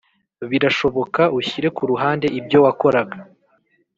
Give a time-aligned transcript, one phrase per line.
[0.49, 3.17] Birashoboka ushyire ku ruhande ibyo wakoraga.